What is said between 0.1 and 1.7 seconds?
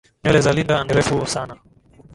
Nywele za linda ni refu sana.